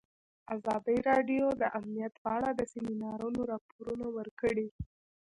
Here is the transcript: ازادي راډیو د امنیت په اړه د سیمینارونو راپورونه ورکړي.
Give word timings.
ازادي 0.55 0.97
راډیو 1.09 1.45
د 1.61 1.63
امنیت 1.77 2.13
په 2.23 2.29
اړه 2.37 2.49
د 2.53 2.61
سیمینارونو 2.73 3.39
راپورونه 3.51 4.05
ورکړي. 4.17 4.67